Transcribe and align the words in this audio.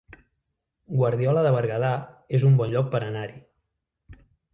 Guardiola 1.01 1.43
de 1.47 1.51
Berguedà 1.55 1.91
es 2.37 2.45
un 2.47 2.57
bon 2.63 2.73
lloc 2.77 2.89
per 2.95 3.03
anar-hi 3.09 4.19